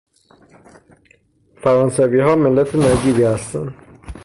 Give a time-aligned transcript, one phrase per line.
[1.63, 3.75] فرانسوی ها ملت نجیبی هستند